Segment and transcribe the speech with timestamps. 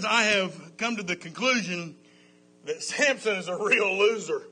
[0.00, 1.94] friends, I have come to the conclusion
[2.64, 4.42] that Samson is a real loser.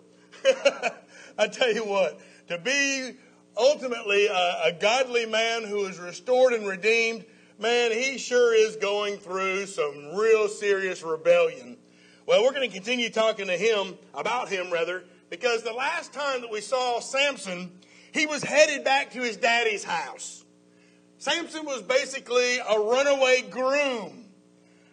[1.39, 3.17] I tell you what, to be
[3.57, 7.25] ultimately a, a, godly man who is restored and redeemed,
[7.59, 11.77] man, he sure is going through some real serious rebellion.
[12.25, 16.43] Well, we're going to continue talking to him, about him rather, because the last time
[16.43, 17.73] that we saw Samson,
[18.13, 20.45] he was headed back to his daddy's house.
[21.19, 24.22] Samson was basically a runaway groom.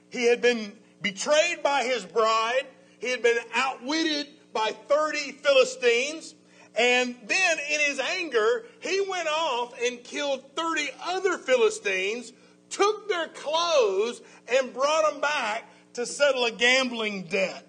[0.10, 2.66] He had been betrayed by his bride.
[3.00, 6.36] He had been outwitted by 30 Philistines.
[6.76, 12.32] And then in his anger, he went off and killed 30 other Philistines,
[12.70, 17.66] took their clothes, and brought them back to settle a gambling debt.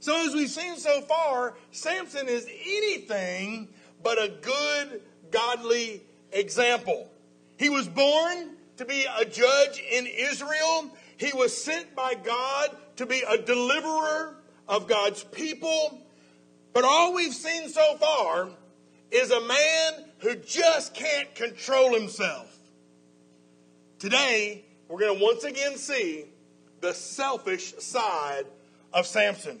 [0.00, 3.68] So, as we've seen so far, Samson is anything
[4.02, 7.10] but a good, godly example.
[7.58, 10.96] He was born to be a judge in Israel.
[11.18, 14.36] He was sent by God to be a deliverer
[14.68, 16.00] of God's people.
[16.72, 18.50] But all we've seen so far
[19.10, 22.56] is a man who just can't control himself.
[23.98, 26.26] Today, we're going to once again see
[26.80, 28.44] the selfish side
[28.92, 29.58] of Samson.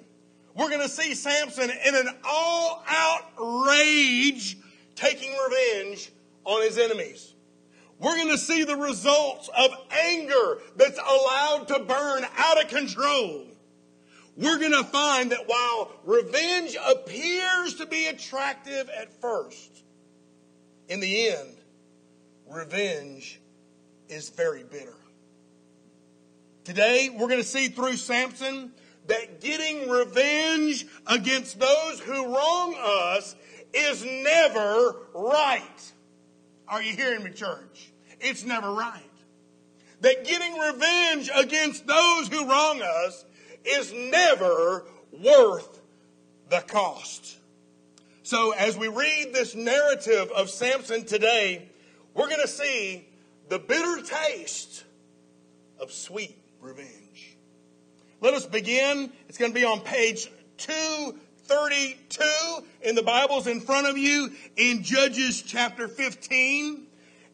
[0.54, 4.56] We're going to see Samson in an all out rage
[4.94, 6.10] taking revenge
[6.44, 7.34] on his enemies.
[7.98, 13.44] We're going to see the results of anger that's allowed to burn out of control.
[14.36, 19.82] We're going to find that while revenge appears to be attractive at first,
[20.88, 21.56] in the end,
[22.48, 23.40] revenge
[24.08, 24.94] is very bitter.
[26.62, 28.72] Today, we're going to see through Samson
[29.08, 33.34] that getting revenge against those who wrong us
[33.74, 35.92] is never right.
[36.68, 37.90] Are you hearing me, church?
[38.20, 39.02] It's never right.
[40.00, 43.24] That getting revenge against those who wrong us
[43.64, 45.80] is never worth
[46.50, 47.36] the cost.
[48.22, 51.68] So, as we read this narrative of Samson today,
[52.14, 53.08] we're going to see
[53.48, 54.84] the bitter taste
[55.80, 57.36] of sweet revenge.
[58.20, 59.10] Let us begin.
[59.28, 60.30] It's going to be on page
[61.48, 66.86] 232 in the Bibles in front of you in Judges chapter 15.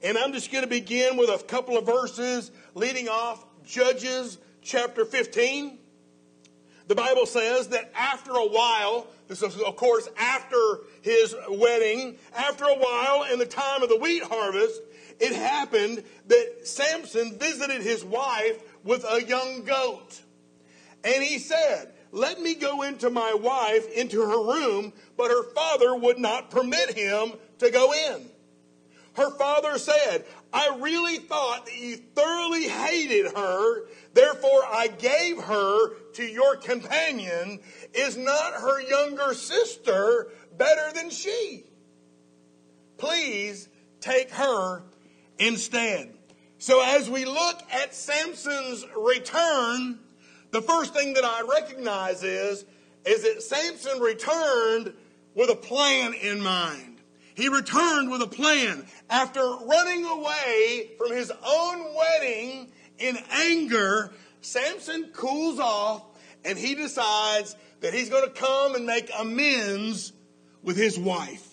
[0.04, 5.04] And I'm just going to begin with a couple of verses leading off Judges chapter
[5.04, 5.78] 15.
[6.86, 10.60] The Bible says that after a while, this is of course after
[11.02, 14.80] his wedding, after a while in the time of the wheat harvest,
[15.18, 20.22] it happened that Samson visited his wife with a young goat.
[21.02, 25.96] And he said, Let me go into my wife into her room, but her father
[25.96, 28.30] would not permit him to go in.
[29.14, 35.96] Her father said, I really thought that you thoroughly hated her, therefore I gave her
[36.12, 37.58] to your companion.
[37.92, 41.64] Is not her younger sister better than she?
[42.96, 43.68] Please
[44.00, 44.84] take her
[45.36, 46.14] instead.
[46.58, 49.98] So as we look at Samson's return,
[50.54, 52.64] the first thing that I recognize is,
[53.04, 54.92] is that Samson returned
[55.34, 57.00] with a plan in mind.
[57.34, 58.86] He returned with a plan.
[59.10, 66.04] After running away from his own wedding in anger, Samson cools off
[66.44, 70.12] and he decides that he's going to come and make amends
[70.62, 71.48] with his wife.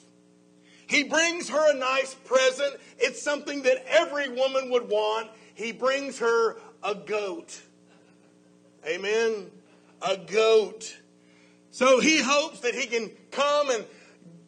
[0.86, 2.76] He brings her a nice present.
[3.00, 5.32] It's something that every woman would want.
[5.56, 7.62] He brings her a goat.
[8.86, 9.52] Amen.
[10.02, 10.98] A goat.
[11.70, 13.86] So he hopes that he can come and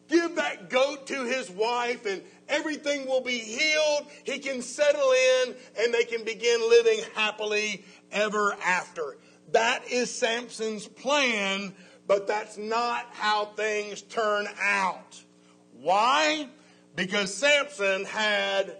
[0.08, 4.06] give that goat to his wife and everything will be healed.
[4.24, 9.16] He can settle in and they can begin living happily ever after.
[9.52, 11.74] That is Samson's plan,
[12.06, 15.22] but that's not how things turn out.
[15.80, 16.48] Why?
[16.96, 18.76] Because Samson had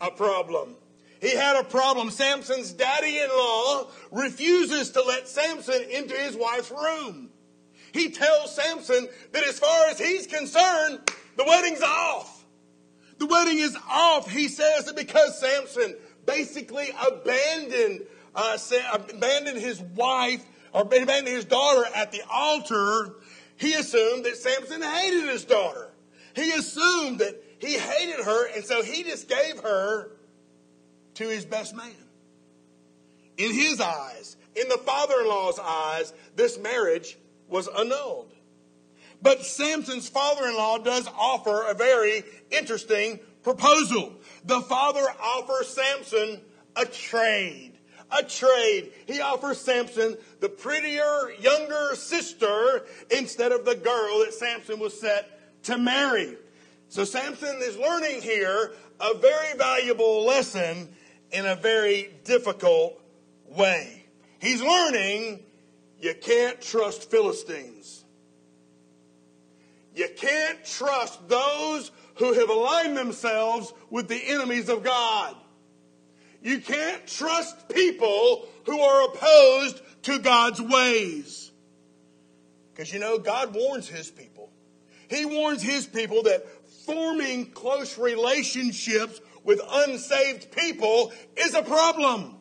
[0.00, 0.76] a problem.
[1.26, 2.12] He had a problem.
[2.12, 7.30] Samson's daddy in law refuses to let Samson into his wife's room.
[7.92, 11.00] He tells Samson that as far as he's concerned,
[11.36, 12.44] the wedding's off.
[13.18, 14.30] The wedding is off.
[14.30, 15.96] He says that because Samson
[16.26, 18.02] basically abandoned,
[18.32, 18.56] uh,
[18.92, 23.16] abandoned his wife or abandoned his daughter at the altar,
[23.56, 25.90] he assumed that Samson hated his daughter.
[26.36, 30.12] He assumed that he hated her, and so he just gave her
[31.16, 31.92] to his best man.
[33.36, 37.18] In his eyes, in the father in law's eyes, this marriage
[37.48, 38.32] was annulled.
[39.20, 44.12] But Samson's father in law does offer a very interesting proposal.
[44.44, 46.40] The father offers Samson
[46.74, 47.72] a trade,
[48.10, 48.92] a trade.
[49.06, 55.62] He offers Samson the prettier, younger sister instead of the girl that Samson was set
[55.64, 56.36] to marry.
[56.88, 60.88] So Samson is learning here a very valuable lesson
[61.32, 63.00] in a very difficult
[63.48, 64.04] way.
[64.38, 65.40] He's learning
[66.00, 68.04] you can't trust Philistines.
[69.94, 75.34] You can't trust those who have aligned themselves with the enemies of God.
[76.42, 81.50] You can't trust people who are opposed to God's ways.
[82.72, 84.50] Because you know, God warns his people.
[85.08, 86.46] He warns his people that
[86.84, 92.34] forming close relationships with unsaved people is a problem.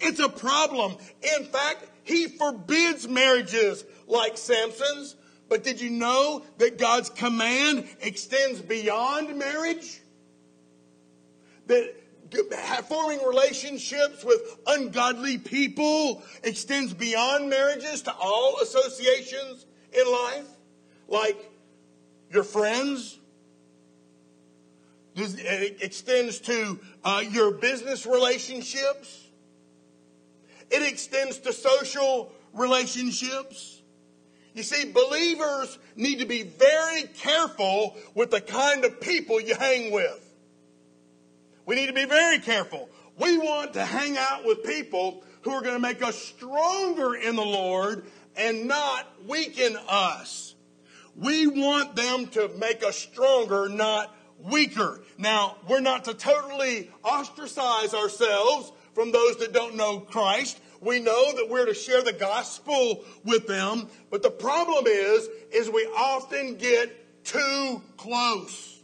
[0.00, 0.96] It's a problem.
[1.38, 5.14] In fact, he forbids marriages like Samson's.
[5.48, 10.00] But did you know that God's command extends beyond marriage?
[11.66, 11.94] That
[12.88, 20.48] forming relationships with ungodly people extends beyond marriages to all associations in life,
[21.06, 21.50] like
[22.30, 23.18] your friends,
[25.16, 29.28] it extends to uh, your business relationships.
[30.70, 33.82] It extends to social relationships.
[34.54, 39.92] You see, believers need to be very careful with the kind of people you hang
[39.92, 40.20] with.
[41.66, 42.88] We need to be very careful.
[43.18, 47.36] We want to hang out with people who are going to make us stronger in
[47.36, 48.06] the Lord
[48.36, 50.54] and not weaken us.
[51.16, 54.14] We want them to make us stronger, not
[54.44, 55.00] weaker.
[55.18, 60.60] Now, we're not to totally ostracize ourselves from those that don't know Christ.
[60.80, 65.70] We know that we're to share the gospel with them, but the problem is, is
[65.70, 68.82] we often get too close.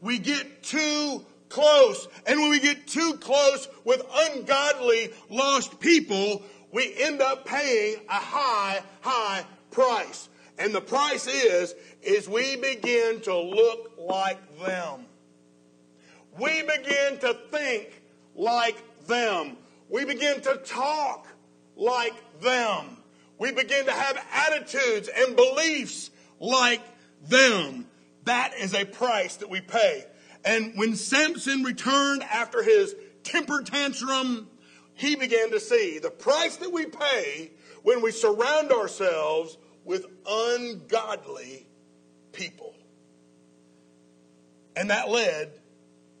[0.00, 2.08] We get too close.
[2.26, 6.42] And when we get too close with ungodly, lost people,
[6.72, 10.28] we end up paying a high, high price.
[10.58, 15.06] And the price is, is we begin to look like them.
[16.38, 18.02] We begin to think
[18.34, 18.76] like
[19.06, 19.56] them.
[19.88, 21.26] We begin to talk
[21.76, 22.98] like them.
[23.38, 26.10] We begin to have attitudes and beliefs
[26.40, 26.82] like
[27.26, 27.86] them.
[28.24, 30.04] That is a price that we pay.
[30.44, 34.48] And when Samson returned after his temper tantrum,
[34.94, 37.52] he began to see the price that we pay
[37.82, 39.56] when we surround ourselves
[39.88, 41.66] with ungodly
[42.32, 42.74] people.
[44.76, 45.50] And that led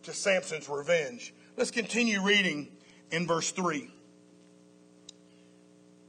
[0.04, 1.34] to Samson's revenge.
[1.54, 2.68] Let's continue reading
[3.10, 3.90] in verse 3.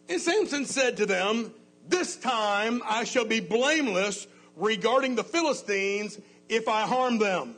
[0.08, 1.54] And Samson said to them,
[1.86, 4.26] This time I shall be blameless
[4.56, 6.18] regarding the Philistines
[6.48, 7.56] if I harm them.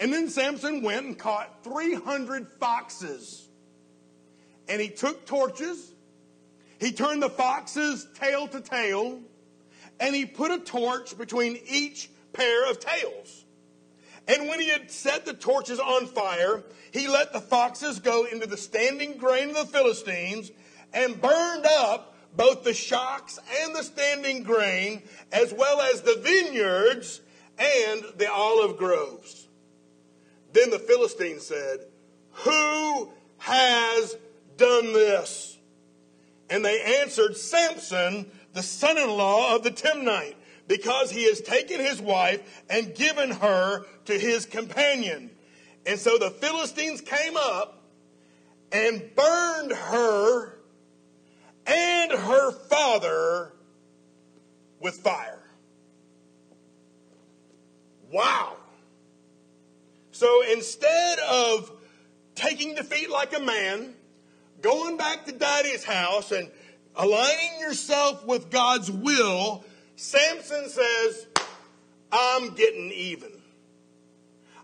[0.00, 3.48] And then Samson went and caught 300 foxes.
[4.68, 5.91] And he took torches
[6.82, 9.20] he turned the foxes tail to tail,
[10.00, 13.44] and he put a torch between each pair of tails.
[14.26, 18.48] And when he had set the torches on fire, he let the foxes go into
[18.48, 20.50] the standing grain of the Philistines
[20.92, 27.20] and burned up both the shocks and the standing grain, as well as the vineyards
[27.58, 29.46] and the olive groves.
[30.52, 31.86] Then the Philistines said,
[32.30, 34.16] Who has
[34.56, 35.51] done this?
[36.52, 40.34] And they answered, Samson, the son in law of the Timnite,
[40.68, 45.30] because he has taken his wife and given her to his companion.
[45.86, 47.82] And so the Philistines came up
[48.70, 50.58] and burned her
[51.66, 53.54] and her father
[54.78, 55.42] with fire.
[58.12, 58.58] Wow.
[60.10, 61.72] So instead of
[62.34, 63.94] taking defeat like a man,
[64.62, 66.50] going back to daddy's house and
[66.96, 69.64] aligning yourself with God's will,
[69.96, 71.26] Samson says,
[72.10, 73.30] I'm getting even.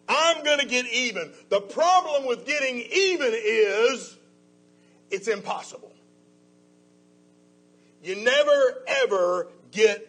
[0.08, 1.32] I'm going to get even.
[1.50, 4.16] The problem with getting even is
[5.10, 5.92] it's impossible.
[8.02, 10.06] You never ever get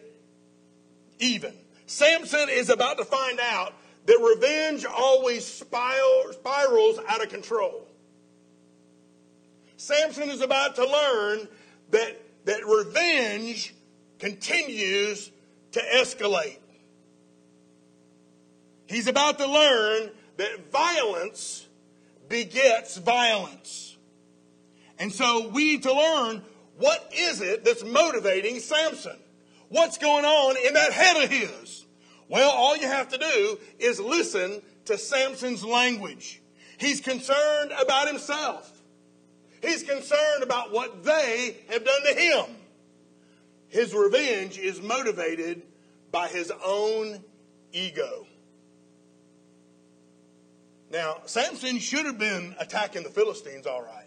[1.18, 1.52] even.
[1.86, 3.74] Samson is about to find out
[4.06, 7.86] that revenge always spirals out of control.
[9.80, 11.48] Samson is about to learn
[11.90, 13.74] that, that revenge
[14.18, 15.30] continues
[15.72, 16.58] to escalate.
[18.86, 21.66] He's about to learn that violence
[22.28, 23.96] begets violence.
[24.98, 26.42] And so we need to learn
[26.76, 29.16] what is it that's motivating Samson?
[29.70, 31.86] What's going on in that head of his?
[32.28, 36.42] Well, all you have to do is listen to Samson's language.
[36.76, 38.79] He's concerned about himself.
[39.62, 42.56] He's concerned about what they have done to him.
[43.68, 45.62] His revenge is motivated
[46.10, 47.22] by his own
[47.72, 48.26] ego.
[50.90, 54.06] Now, Samson should have been attacking the Philistines all right.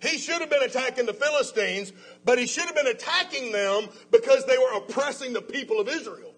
[0.00, 1.92] He should have been attacking the Philistines,
[2.24, 6.31] but he should have been attacking them because they were oppressing the people of Israel.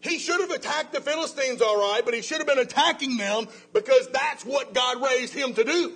[0.00, 3.48] He should have attacked the Philistines all right, but he should have been attacking them
[3.72, 5.94] because that's what God raised him to do.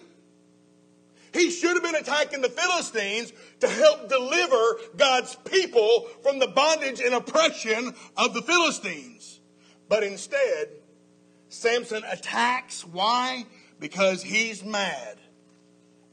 [1.32, 7.00] He should have been attacking the Philistines to help deliver God's people from the bondage
[7.00, 9.40] and oppression of the Philistines.
[9.88, 10.68] But instead,
[11.48, 12.84] Samson attacks.
[12.84, 13.46] Why?
[13.78, 15.18] Because he's mad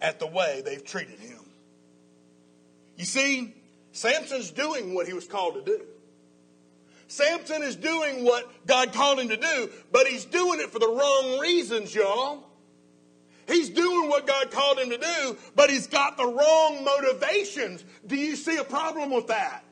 [0.02, 1.40] at the way they've treated him.
[2.96, 3.54] You see,
[3.92, 5.86] Samson's doing what he was called to do.
[7.10, 10.88] Samson is doing what God called him to do, but he's doing it for the
[10.88, 12.44] wrong reasons, y'all.
[13.48, 17.84] He's doing what God called him to do, but he's got the wrong motivations.
[18.06, 19.64] Do you see a problem with that?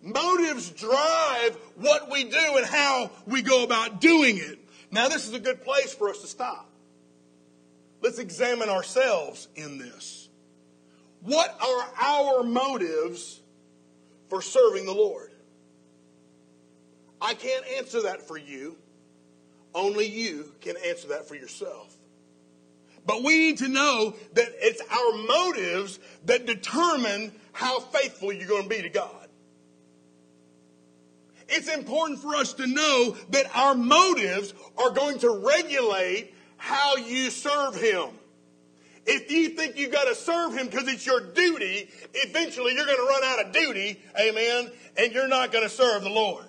[0.00, 4.58] Motives drive what we do and how we go about doing it.
[4.90, 6.70] Now, this is a good place for us to stop.
[8.00, 10.30] Let's examine ourselves in this.
[11.20, 13.40] What are our motives
[14.30, 15.32] for serving the Lord?
[17.24, 18.76] I can't answer that for you.
[19.74, 21.96] Only you can answer that for yourself.
[23.06, 28.64] But we need to know that it's our motives that determine how faithful you're going
[28.64, 29.28] to be to God.
[31.48, 37.30] It's important for us to know that our motives are going to regulate how you
[37.30, 38.10] serve Him.
[39.06, 42.98] If you think you've got to serve Him because it's your duty, eventually you're going
[42.98, 46.44] to run out of duty, amen, and you're not going to serve the Lord.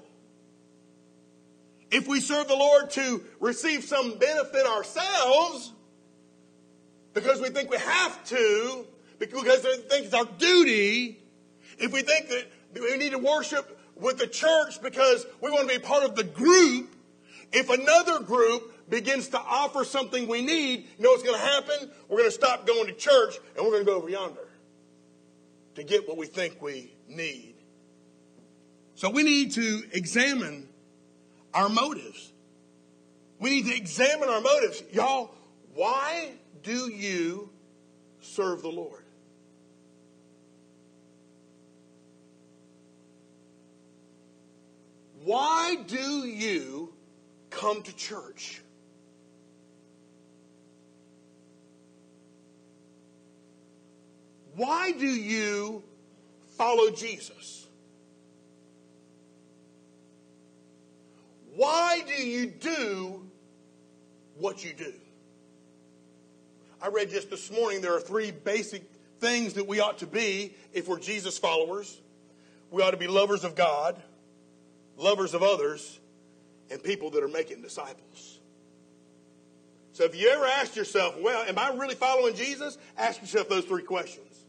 [1.96, 5.72] If we serve the Lord to receive some benefit ourselves,
[7.14, 8.86] because we think we have to,
[9.18, 11.24] because we think it's our duty,
[11.78, 15.74] if we think that we need to worship with the church because we want to
[15.74, 16.94] be part of the group,
[17.54, 21.90] if another group begins to offer something we need, you know what's going to happen?
[22.10, 24.50] We're going to stop going to church and we're going to go over yonder
[25.76, 27.56] to get what we think we need.
[28.96, 30.68] So we need to examine
[31.56, 32.34] our motives.
[33.40, 34.84] We need to examine our motives.
[34.92, 35.34] Y'all,
[35.74, 37.50] why do you
[38.20, 39.04] serve the Lord?
[45.24, 46.94] Why do you
[47.50, 48.62] come to church?
[54.56, 55.84] Why do you
[56.58, 57.65] follow Jesus?
[61.56, 63.24] Why do you do
[64.38, 64.94] what you do?
[66.82, 68.84] I read just this morning there are three basic
[69.20, 72.00] things that we ought to be if we're Jesus followers.
[72.72, 74.02] We ought to be lovers of God,
[74.98, 76.00] lovers of others,
[76.70, 78.40] and people that are making disciples.
[79.94, 82.78] So if you ever ask yourself, well, am I really following Jesus?
[82.98, 84.44] Ask yourself those three questions.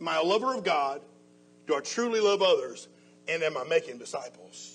[0.00, 1.00] Am I a lover of God?
[1.68, 2.88] Do I truly love others?
[3.28, 4.71] And am I making disciples?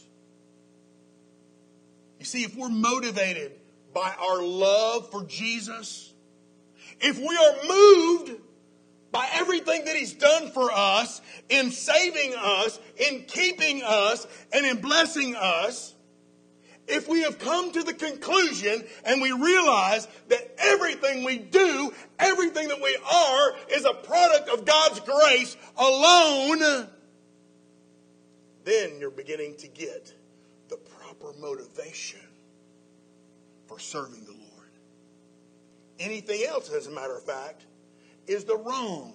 [2.19, 3.53] You see, if we're motivated
[3.93, 6.13] by our love for Jesus,
[7.00, 8.41] if we are moved
[9.12, 14.81] by everything that He's done for us in saving us, in keeping us, and in
[14.81, 15.93] blessing us,
[16.88, 22.69] if we have come to the conclusion and we realize that everything we do, everything
[22.69, 26.88] that we are, is a product of God's grace alone,
[28.63, 30.13] then you're beginning to get
[31.19, 32.19] proper motivation
[33.67, 34.43] for serving the Lord.
[36.00, 37.65] Anything else, as a matter of fact,
[38.27, 39.13] is the wrong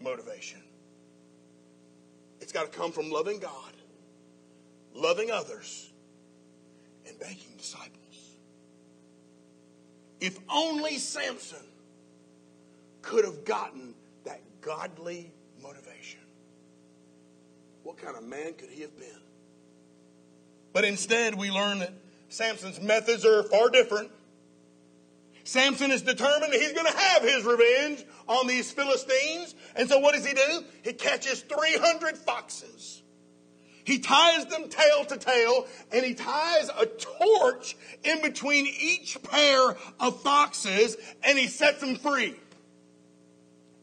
[0.00, 0.60] motivation.
[2.40, 3.72] It's got to come from loving God,
[4.94, 5.90] loving others,
[7.06, 7.88] and making disciples.
[10.20, 11.66] If only Samson
[13.00, 13.94] could have gotten
[14.24, 16.20] that godly motivation,
[17.82, 19.31] what kind of man could he have been?
[20.72, 21.92] But instead, we learn that
[22.28, 24.10] Samson's methods are far different.
[25.44, 29.54] Samson is determined that he's going to have his revenge on these Philistines.
[29.74, 30.64] And so what does he do?
[30.82, 33.02] He catches 300 foxes.
[33.84, 39.76] He ties them tail to tail and he ties a torch in between each pair
[39.98, 42.36] of foxes and he sets them free.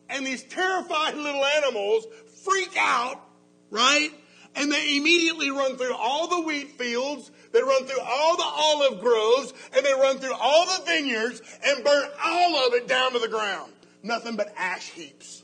[0.09, 2.07] And these terrified little animals
[2.43, 3.21] freak out,
[3.69, 4.11] right?
[4.55, 8.99] And they immediately run through all the wheat fields, They run through all the olive
[9.01, 13.19] groves and they run through all the vineyards and burn all of it down to
[13.19, 13.71] the ground.
[14.03, 15.43] Nothing but ash heaps.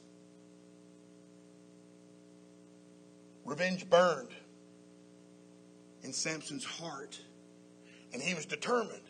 [3.46, 4.30] Revenge burned
[6.04, 7.20] in Samson's heart.
[8.14, 9.02] And he was determined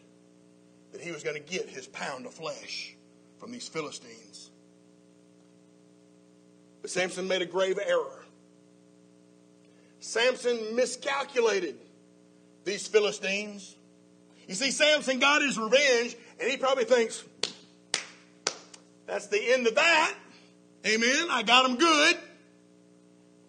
[0.92, 2.96] that he was going to get his pound of flesh
[3.38, 4.50] from these Philistines.
[6.82, 8.25] But Samson made a grave error.
[10.06, 11.78] Samson miscalculated
[12.64, 13.76] these Philistines.
[14.48, 17.24] You see, Samson got his revenge, and he probably thinks,
[19.08, 20.14] that's the end of that.
[20.86, 21.28] Amen.
[21.32, 22.18] I got him good.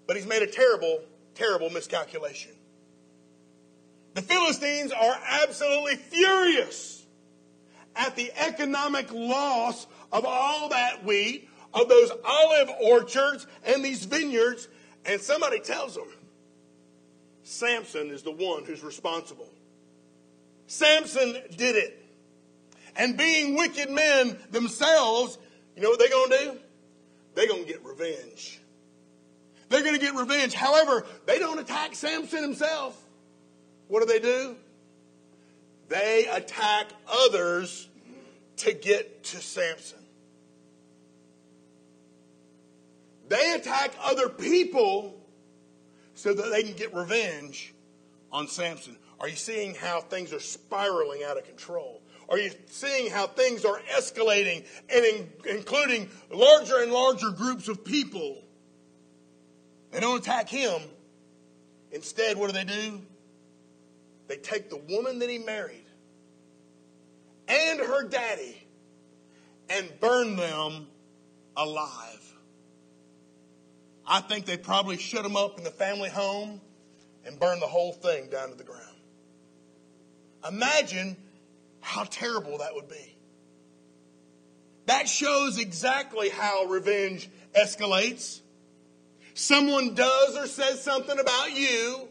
[0.07, 1.03] But he's made a terrible,
[1.35, 2.53] terrible miscalculation.
[4.15, 7.05] The Philistines are absolutely furious
[7.95, 14.69] at the economic loss of all that wheat, of those olive orchards and these vineyards.
[15.05, 16.09] And somebody tells them,
[17.47, 19.49] Samson is the one who's responsible.
[20.67, 22.05] Samson did it.
[22.97, 25.39] And being wicked men themselves,
[25.77, 26.59] you know what they're going to do?
[27.37, 28.61] They're going to get revenge.
[29.69, 30.55] They're going to get revenge.
[30.55, 33.01] However, they don't attack Samson himself.
[33.87, 34.57] What do they do?
[35.89, 37.89] They attack others
[38.57, 39.99] to get to Samson.
[43.29, 45.15] They attack other people
[46.17, 47.75] so that they can get revenge
[48.33, 48.97] on Samson.
[49.21, 52.03] Are you seeing how things are spiraling out of control?
[52.29, 57.85] Are you seeing how things are escalating and in, including larger and larger groups of
[57.85, 58.43] people?
[59.93, 60.81] They don't attack him.
[61.93, 63.01] Instead, what do they do?
[64.27, 65.85] They take the woman that he married
[67.47, 68.67] and her daddy
[69.69, 70.89] and burn them
[71.57, 72.26] alive.
[74.07, 76.61] I think they probably shut them up in the family home
[77.25, 78.83] and burn the whole thing down to the ground.
[80.49, 81.17] Imagine
[81.81, 83.17] how terrible that would be.
[84.87, 88.41] That shows exactly how revenge escalates.
[89.35, 92.06] Someone does or says something about you,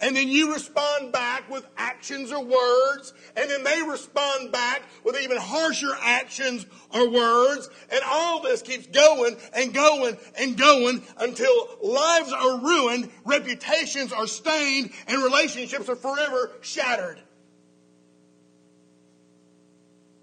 [0.00, 5.20] and then you respond back with actions or words, and then they respond back with
[5.20, 11.68] even harsher actions or words, and all this keeps going and going and going until
[11.82, 17.20] lives are ruined, reputations are stained, and relationships are forever shattered.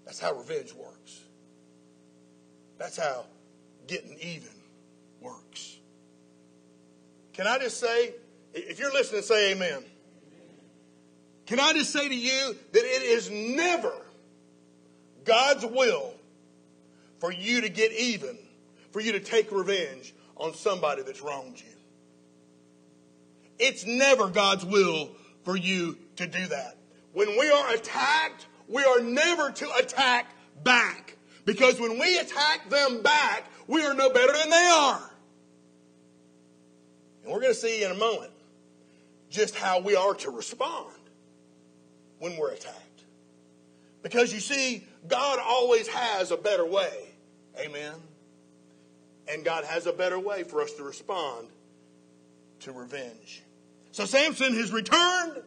[0.04, 1.20] That's how revenge works.
[2.78, 3.26] That's how
[3.86, 4.52] getting even
[5.20, 5.76] works.
[7.32, 8.14] Can I just say,
[8.56, 9.84] if you're listening, say amen.
[11.46, 13.92] Can I just say to you that it is never
[15.24, 16.14] God's will
[17.18, 18.38] for you to get even,
[18.90, 21.66] for you to take revenge on somebody that's wronged you.
[23.58, 25.10] It's never God's will
[25.44, 26.76] for you to do that.
[27.12, 30.26] When we are attacked, we are never to attack
[30.62, 31.16] back.
[31.44, 35.10] Because when we attack them back, we are no better than they are.
[37.22, 38.32] And we're going to see in a moment
[39.30, 40.94] just how we are to respond
[42.18, 43.04] when we're attacked.
[44.02, 47.08] Because you see, God always has a better way.
[47.58, 47.94] Amen.
[49.28, 51.48] And God has a better way for us to respond
[52.60, 53.42] to revenge.
[53.92, 55.42] So Samson has returned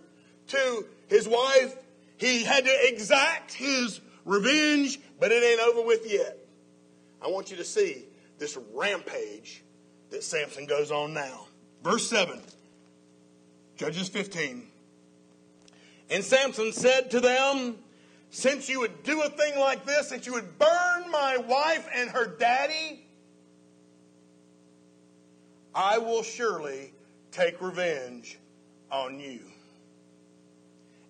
[0.48, 1.76] to his wife.
[2.18, 6.38] He had to exact his revenge, but it ain't over with yet.
[7.22, 8.06] I want you to see
[8.38, 9.64] this rampage
[10.10, 11.48] that Samson goes on now.
[11.84, 12.42] Verse 7.
[13.80, 14.68] Judges 15.
[16.10, 17.78] And Samson said to them,
[18.30, 22.10] Since you would do a thing like this, that you would burn my wife and
[22.10, 23.06] her daddy,
[25.74, 26.92] I will surely
[27.32, 28.38] take revenge
[28.92, 29.40] on you.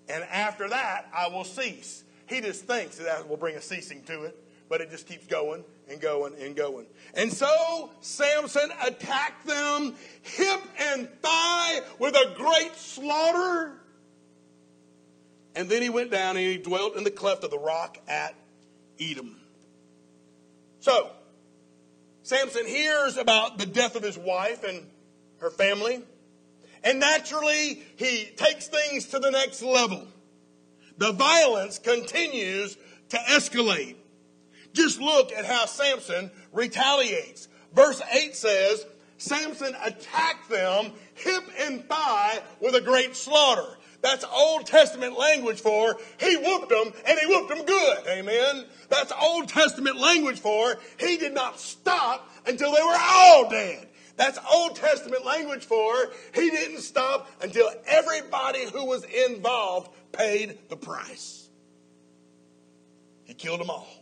[0.07, 2.03] And after that, I will cease.
[2.27, 4.37] He just thinks that, that will bring a ceasing to it,
[4.69, 6.85] but it just keeps going and going and going.
[7.13, 13.73] And so Samson attacked them hip and thigh with a great slaughter.
[15.55, 18.35] And then he went down and he dwelt in the cleft of the rock at
[18.99, 19.35] Etam.
[20.79, 21.09] So,
[22.23, 24.85] Samson hears about the death of his wife and
[25.39, 26.01] her family.
[26.83, 30.07] And naturally, he takes things to the next level.
[30.97, 32.77] The violence continues
[33.09, 33.95] to escalate.
[34.73, 37.47] Just look at how Samson retaliates.
[37.73, 38.85] Verse 8 says,
[39.17, 43.77] Samson attacked them hip and thigh with a great slaughter.
[44.01, 48.07] That's Old Testament language for he whooped them and he whooped them good.
[48.07, 48.65] Amen.
[48.87, 53.87] That's Old Testament language for he did not stop until they were all dead.
[54.15, 60.77] That's Old Testament language for he didn't stop until everybody who was involved paid the
[60.77, 61.49] price.
[63.25, 63.98] He killed them all.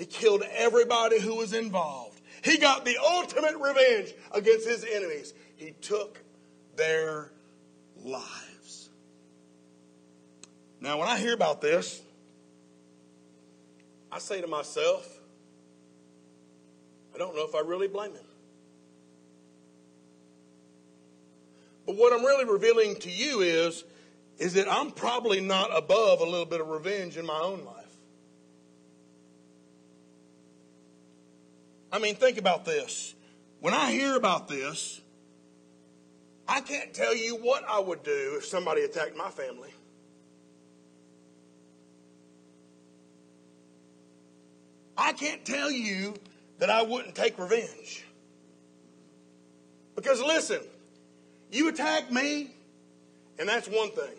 [0.00, 2.22] He killed everybody who was involved.
[2.42, 5.34] He got the ultimate revenge against his enemies.
[5.56, 6.18] He took
[6.74, 7.30] their
[8.02, 8.88] lives.
[10.80, 12.00] Now, when I hear about this,
[14.10, 15.06] I say to myself,
[17.14, 18.24] I don't know if I really blame him.
[21.84, 23.84] But what I'm really revealing to you is,
[24.38, 27.79] is that I'm probably not above a little bit of revenge in my own life.
[31.92, 33.14] I mean, think about this.
[33.60, 35.00] When I hear about this,
[36.46, 39.70] I can't tell you what I would do if somebody attacked my family.
[44.96, 46.14] I can't tell you
[46.58, 48.04] that I wouldn't take revenge.
[49.96, 50.60] Because listen,
[51.50, 52.50] you attack me,
[53.38, 54.14] and that's one thing.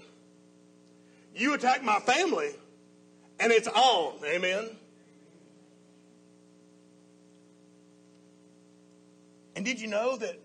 [1.36, 2.52] You attack my family,
[3.40, 4.16] and it's on.
[4.26, 4.70] Amen.
[9.56, 10.40] And did you know that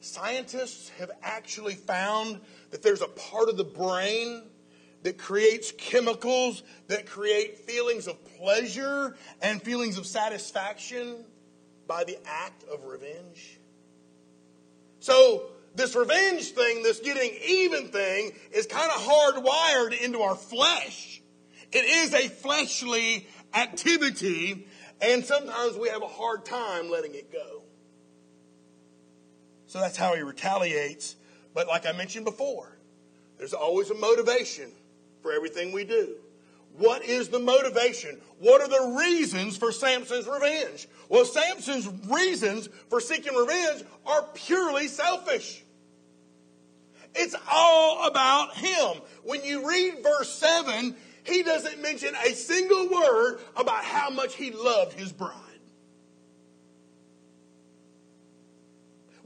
[0.00, 4.42] scientists have actually found that there's a part of the brain
[5.02, 11.24] that creates chemicals that create feelings of pleasure and feelings of satisfaction
[11.86, 13.58] by the act of revenge?
[15.00, 15.44] So,
[15.74, 21.22] this revenge thing, this getting even thing, is kind of hardwired into our flesh.
[21.72, 24.66] It is a fleshly activity,
[25.00, 27.59] and sometimes we have a hard time letting it go.
[29.70, 31.14] So that's how he retaliates.
[31.54, 32.76] But like I mentioned before,
[33.38, 34.72] there's always a motivation
[35.22, 36.16] for everything we do.
[36.76, 38.20] What is the motivation?
[38.40, 40.88] What are the reasons for Samson's revenge?
[41.08, 45.62] Well, Samson's reasons for seeking revenge are purely selfish.
[47.14, 49.00] It's all about him.
[49.22, 54.50] When you read verse 7, he doesn't mention a single word about how much he
[54.50, 55.49] loved his bride.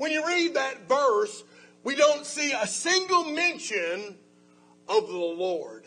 [0.04, 1.44] When you read that verse,
[1.82, 4.18] we don't see a single mention
[4.86, 5.86] of the Lord.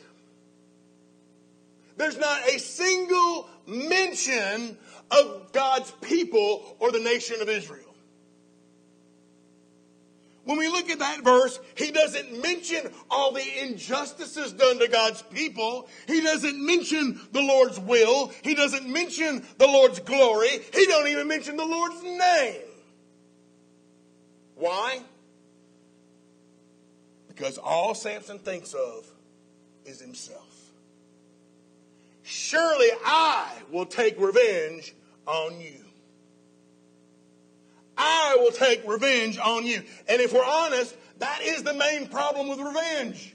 [1.98, 4.76] There's not a single mention
[5.12, 7.94] of God's people or the nation of Israel.
[10.46, 15.22] When we look at that verse, he doesn't mention all the injustices done to God's
[15.22, 15.90] people.
[16.08, 18.32] He doesn't mention the Lord's will.
[18.42, 20.50] He doesn't mention the Lord's glory.
[20.74, 22.67] He don't even mention the Lord's name.
[24.58, 25.02] Why?
[27.28, 29.06] Because all Samson thinks of
[29.86, 30.44] is himself.
[32.24, 34.94] Surely I will take revenge
[35.26, 35.86] on you.
[37.98, 39.82] I will take revenge on you.
[40.08, 43.34] And if we're honest, that is the main problem with revenge.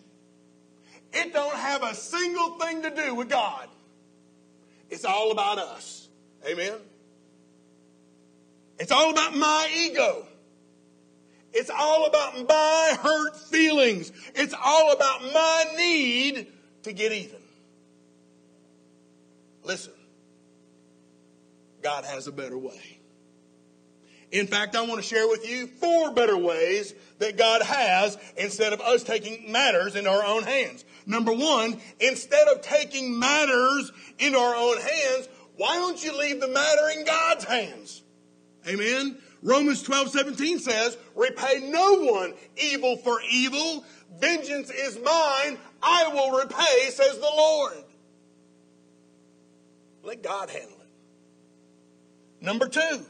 [1.13, 3.69] It don't have a single thing to do with God.
[4.91, 6.09] It's all about us.
[6.47, 6.75] Amen.
[8.79, 10.27] It's all about my ego.
[11.53, 14.11] It's all about my hurt feelings.
[14.35, 16.47] It's all about my need
[16.85, 17.41] to get even.
[19.65, 19.93] Listen,
[21.83, 22.99] God has a better way.
[24.33, 28.73] In fact, I want to share with you four better ways that God has instead
[28.73, 30.87] of us taking matters into our own hands.
[31.05, 36.49] Number one, instead of taking matters into our own hands, why don't you leave the
[36.49, 38.03] matter in God's hands?
[38.67, 39.19] Amen.
[39.43, 43.85] Romans 12, 17 says, repay no one evil for evil.
[44.19, 45.59] Vengeance is mine.
[45.83, 47.85] I will repay, says the Lord.
[50.05, 52.45] Let God handle it.
[52.45, 53.05] Number two,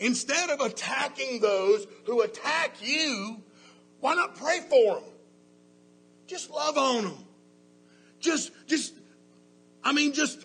[0.00, 3.42] instead of attacking those who attack you,
[4.00, 5.10] why not pray for them?
[6.26, 7.24] Just love on them.
[8.20, 8.94] Just, just,
[9.82, 10.44] I mean, just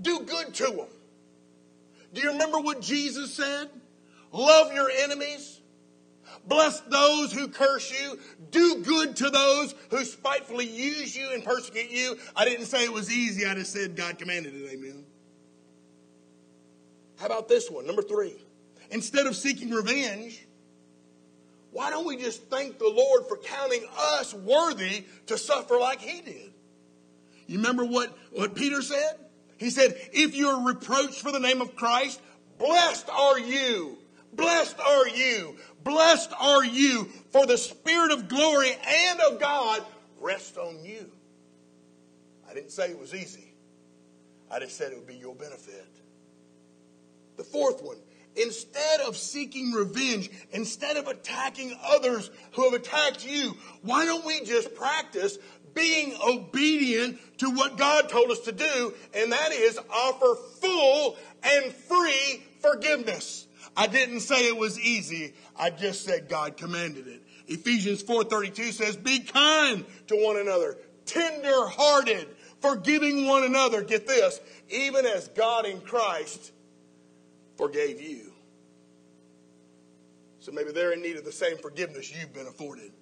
[0.00, 0.86] do good to them.
[2.14, 3.68] Do you remember what Jesus said?
[4.34, 5.60] Love your enemies.
[6.44, 8.18] Bless those who curse you.
[8.50, 12.18] Do good to those who spitefully use you and persecute you.
[12.34, 13.46] I didn't say it was easy.
[13.46, 14.70] I just said God commanded it.
[14.72, 15.04] Amen.
[17.20, 17.86] How about this one?
[17.86, 18.34] Number three.
[18.90, 20.44] Instead of seeking revenge,
[21.70, 26.20] why don't we just thank the Lord for counting us worthy to suffer like he
[26.20, 26.52] did?
[27.46, 29.14] You remember what, what Peter said?
[29.58, 32.20] He said, If you're reproached for the name of Christ,
[32.58, 33.98] blessed are you.
[34.36, 35.56] Blessed are you.
[35.82, 39.82] Blessed are you, for the Spirit of glory and of God
[40.20, 41.10] rest on you.
[42.48, 43.52] I didn't say it was easy.
[44.50, 45.86] I just said it would be your benefit.
[47.36, 47.96] The fourth one,
[48.36, 54.42] instead of seeking revenge, instead of attacking others who have attacked you, why don't we
[54.44, 55.38] just practice
[55.74, 61.72] being obedient to what God told us to do, and that is offer full and
[61.72, 63.46] free forgiveness.
[63.76, 65.34] I didn't say it was easy.
[65.56, 67.22] I just said God commanded it.
[67.46, 72.28] Ephesians 4:32 says, "Be kind to one another, tender-hearted,
[72.60, 76.52] forgiving one another." Get this, even as God in Christ
[77.56, 78.32] forgave you.
[80.40, 82.92] So maybe they're in need of the same forgiveness you've been afforded.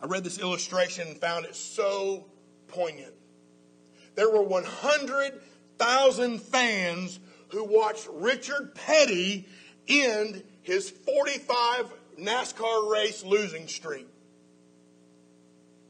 [0.00, 2.24] I read this illustration and found it so
[2.68, 3.14] poignant.
[4.14, 7.20] There were 100,000 fans
[7.52, 9.48] who watched Richard Petty
[9.88, 11.86] end his 45
[12.18, 14.06] NASCAR race losing streak.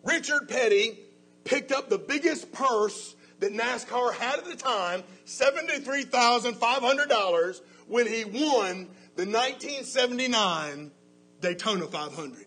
[0.05, 0.99] Richard Petty
[1.45, 8.89] picked up the biggest purse that NASCAR had at the time, $73,500, when he won
[9.17, 10.93] the 1979
[11.41, 12.47] Daytona 500.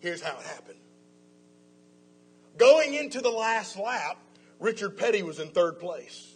[0.00, 0.78] Here's how it happened.
[2.56, 4.18] Going into the last lap,
[4.58, 6.33] Richard Petty was in third place.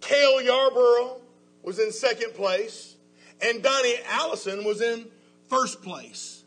[0.00, 1.20] Cale Yarborough
[1.62, 2.96] was in second place,
[3.40, 5.06] and Donnie Allison was in
[5.48, 6.44] first place.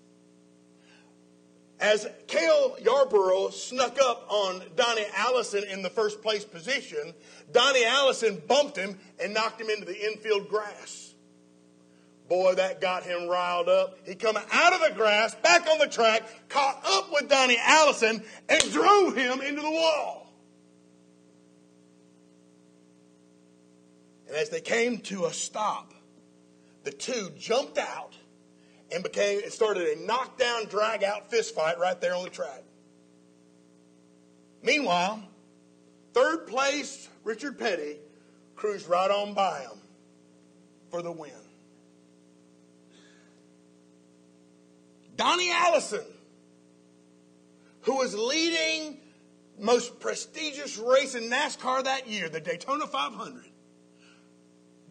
[1.80, 7.14] As Cale Yarborough snuck up on Donnie Allison in the first place position,
[7.52, 11.14] Donnie Allison bumped him and knocked him into the infield grass.
[12.30, 13.98] Boy, that got him riled up.
[14.06, 18.24] He come out of the grass, back on the track, caught up with Donnie Allison,
[18.48, 20.23] and drove him into the wall.
[24.34, 25.94] And as they came to a stop,
[26.84, 28.16] the two jumped out
[28.92, 32.64] and became it started a knockdown, drag out fist fight right there on the track.
[34.64, 35.22] Meanwhile,
[36.14, 37.98] third place Richard Petty
[38.56, 39.78] cruised right on by him
[40.90, 41.32] for the win.
[45.16, 46.06] Donnie Allison,
[47.82, 48.98] who was leading
[49.60, 53.53] most prestigious race in NASCAR that year, the Daytona 500,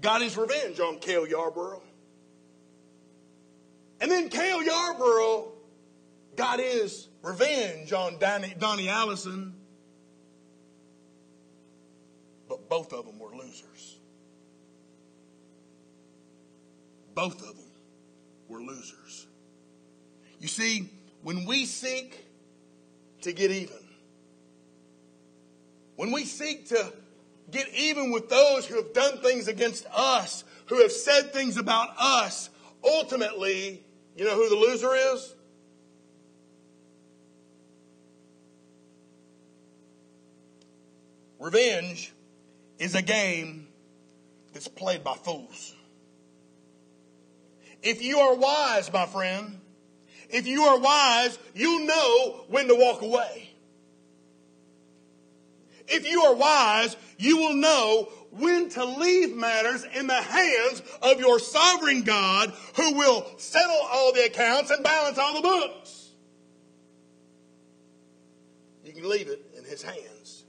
[0.02, 1.82] got his revenge on Cale Yarborough.
[4.00, 5.52] And then Cale Yarborough
[6.36, 9.54] got his revenge on Donnie, Donnie Allison.
[12.48, 13.96] But both of them were losers.
[17.14, 17.70] Both of them
[18.48, 19.26] were losers.
[20.40, 20.90] You see,
[21.22, 22.26] when we seek
[23.20, 23.76] to get even,
[25.94, 26.92] when we seek to
[27.50, 31.90] get even with those who have done things against us, who have said things about
[31.98, 32.50] us,
[32.84, 33.82] ultimately,
[34.16, 35.34] you know who the loser is?
[41.38, 42.12] Revenge
[42.78, 43.66] is a game
[44.52, 45.74] that's played by fools.
[47.82, 49.60] If you are wise, my friend,
[50.30, 53.51] if you are wise, you know when to walk away.
[55.92, 61.20] If you are wise, you will know when to leave matters in the hands of
[61.20, 66.08] your sovereign God who will settle all the accounts and balance all the books.
[68.84, 70.44] You can leave it in his hands.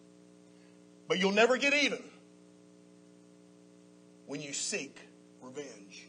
[1.09, 2.01] But you'll never get even
[4.25, 4.97] when you seek
[5.41, 6.07] revenge.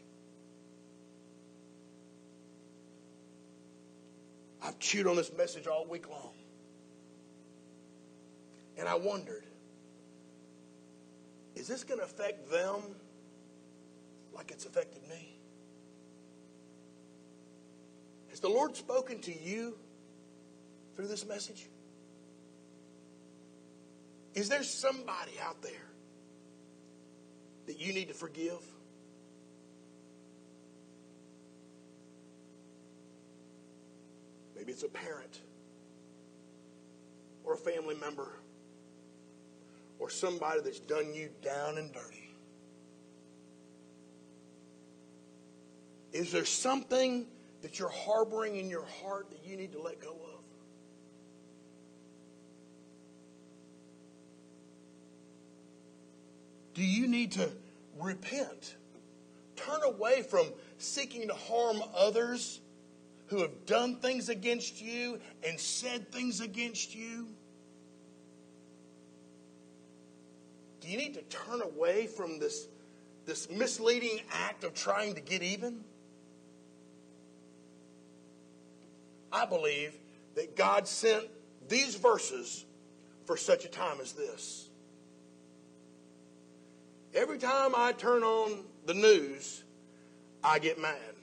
[4.63, 6.31] I've chewed on this message all week long.
[8.77, 9.43] And I wondered,
[11.55, 12.81] is this going to affect them
[14.33, 15.37] like it's affected me?
[18.29, 19.77] Has the Lord spoken to you
[20.95, 21.67] through this message?
[24.33, 25.71] Is there somebody out there
[27.67, 28.59] that you need to forgive?
[34.57, 35.39] Maybe it's a parent
[37.45, 38.27] or a family member
[39.99, 42.33] or somebody that's done you down and dirty.
[46.11, 47.25] Is there something
[47.61, 50.35] that you're harboring in your heart that you need to let go of?
[56.73, 57.49] Do you need to
[57.99, 58.75] repent?
[59.55, 62.59] Turn away from seeking to harm others
[63.27, 67.27] who have done things against you and said things against you?
[70.85, 72.67] Do you need to turn away from this,
[73.25, 75.83] this misleading act of trying to get even?
[79.31, 79.95] I believe
[80.35, 81.25] that God sent
[81.67, 82.65] these verses
[83.25, 84.69] for such a time as this.
[87.15, 89.63] Every time I turn on the news,
[90.43, 91.14] I get mad.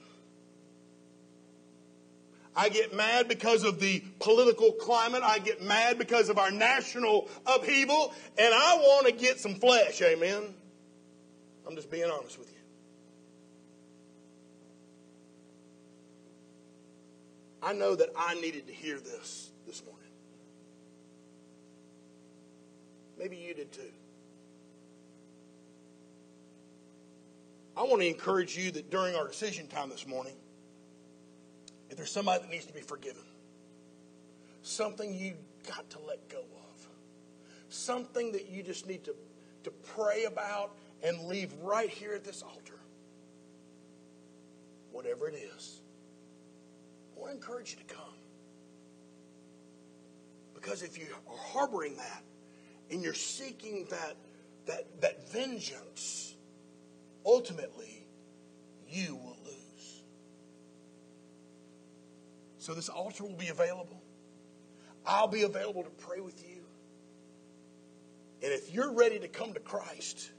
[2.55, 5.23] I get mad because of the political climate.
[5.23, 8.13] I get mad because of our national upheaval.
[8.37, 10.01] And I want to get some flesh.
[10.01, 10.43] Amen.
[11.67, 12.53] I'm just being honest with you.
[17.63, 20.03] I know that I needed to hear this this morning.
[23.17, 23.81] Maybe you did too.
[27.75, 30.35] I want to encourage you that during our decision time this morning,
[31.93, 33.21] if there's somebody that needs to be forgiven,
[34.63, 35.35] something you
[35.67, 36.87] got to let go of,
[37.69, 39.13] something that you just need to,
[39.63, 40.71] to pray about
[41.03, 42.79] and leave right here at this altar,
[44.91, 45.81] whatever it is,
[47.15, 48.15] I want to encourage you to come.
[50.55, 52.23] Because if you are harboring that
[52.89, 54.15] and you're seeking that,
[54.65, 56.33] that, that vengeance,
[57.23, 58.03] ultimately,
[58.89, 59.32] you will
[62.63, 64.01] So this altar will be available.
[65.05, 66.63] I'll be available to pray with you.
[68.41, 70.31] And if you're ready to come to Christ,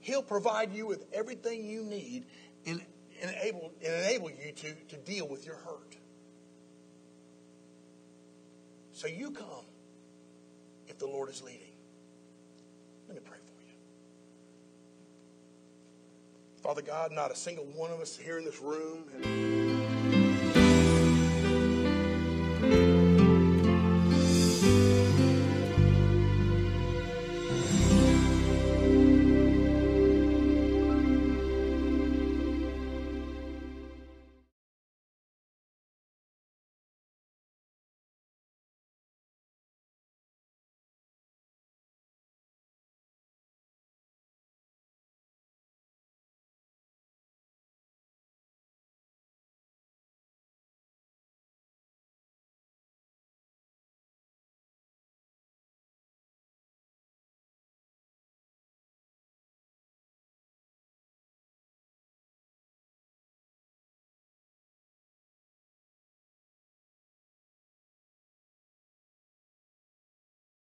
[0.00, 2.26] He'll provide you with everything you need
[2.66, 2.82] and,
[3.22, 5.96] enable, and enable you to, to deal with your hurt.
[8.92, 9.64] So you come
[10.86, 11.60] if the Lord is leading.
[13.08, 13.74] Let me pray for you.
[16.62, 19.53] Father God, not a single one of us here in this room.
[22.70, 23.03] Thank you.